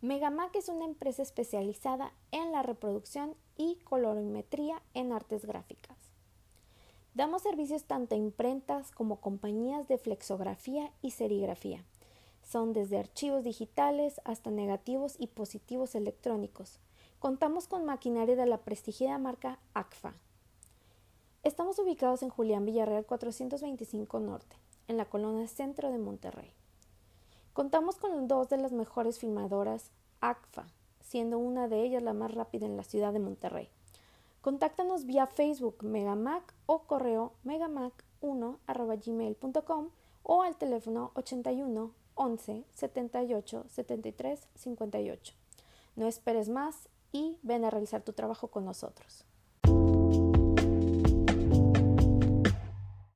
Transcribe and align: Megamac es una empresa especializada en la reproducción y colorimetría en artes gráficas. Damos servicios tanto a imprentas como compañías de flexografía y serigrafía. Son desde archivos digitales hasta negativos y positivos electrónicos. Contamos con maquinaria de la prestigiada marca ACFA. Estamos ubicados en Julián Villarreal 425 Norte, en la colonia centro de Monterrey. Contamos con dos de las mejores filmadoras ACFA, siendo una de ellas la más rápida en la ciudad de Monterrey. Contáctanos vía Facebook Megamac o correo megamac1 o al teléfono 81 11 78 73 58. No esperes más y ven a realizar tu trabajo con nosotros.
Megamac 0.00 0.54
es 0.54 0.68
una 0.68 0.84
empresa 0.84 1.22
especializada 1.22 2.12
en 2.30 2.52
la 2.52 2.62
reproducción 2.62 3.34
y 3.56 3.80
colorimetría 3.82 4.80
en 4.94 5.12
artes 5.12 5.44
gráficas. 5.44 5.96
Damos 7.14 7.42
servicios 7.42 7.82
tanto 7.82 8.14
a 8.14 8.18
imprentas 8.18 8.92
como 8.92 9.20
compañías 9.20 9.88
de 9.88 9.98
flexografía 9.98 10.92
y 11.02 11.10
serigrafía. 11.10 11.84
Son 12.44 12.72
desde 12.72 12.96
archivos 12.96 13.42
digitales 13.42 14.20
hasta 14.22 14.52
negativos 14.52 15.16
y 15.18 15.26
positivos 15.26 15.96
electrónicos. 15.96 16.78
Contamos 17.18 17.66
con 17.66 17.84
maquinaria 17.84 18.36
de 18.36 18.46
la 18.46 18.58
prestigiada 18.58 19.18
marca 19.18 19.58
ACFA. 19.74 20.14
Estamos 21.42 21.76
ubicados 21.80 22.22
en 22.22 22.28
Julián 22.28 22.64
Villarreal 22.64 23.04
425 23.04 24.20
Norte, 24.20 24.54
en 24.86 24.96
la 24.96 25.06
colonia 25.06 25.48
centro 25.48 25.90
de 25.90 25.98
Monterrey. 25.98 26.52
Contamos 27.58 27.96
con 27.96 28.28
dos 28.28 28.48
de 28.48 28.56
las 28.56 28.70
mejores 28.70 29.18
filmadoras 29.18 29.90
ACFA, 30.20 30.68
siendo 31.00 31.40
una 31.40 31.66
de 31.66 31.82
ellas 31.82 32.04
la 32.04 32.12
más 32.12 32.32
rápida 32.32 32.66
en 32.66 32.76
la 32.76 32.84
ciudad 32.84 33.12
de 33.12 33.18
Monterrey. 33.18 33.68
Contáctanos 34.42 35.06
vía 35.06 35.26
Facebook 35.26 35.82
Megamac 35.82 36.54
o 36.66 36.84
correo 36.84 37.32
megamac1 37.44 39.88
o 40.22 40.42
al 40.42 40.56
teléfono 40.56 41.10
81 41.16 41.90
11 42.14 42.64
78 42.76 43.64
73 43.68 44.48
58. 44.54 45.34
No 45.96 46.06
esperes 46.06 46.48
más 46.48 46.88
y 47.10 47.40
ven 47.42 47.64
a 47.64 47.70
realizar 47.70 48.02
tu 48.02 48.12
trabajo 48.12 48.46
con 48.46 48.66
nosotros. 48.66 49.24